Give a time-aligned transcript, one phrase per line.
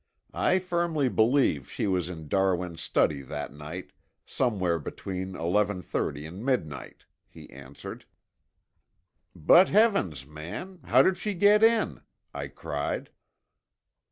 [0.33, 3.91] I firmly believe she was in Darwin's study that night,
[4.25, 8.05] somewhere between eleven thirty and midnight," he answered.
[9.35, 12.01] "But, heavens, man, how did she get in?"
[12.33, 13.11] I cried.